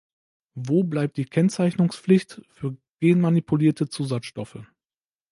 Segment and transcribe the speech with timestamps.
[0.55, 4.57] Wo bleibt die Kennzeichnungspflicht für genmanipulierte Zusatzstoffe?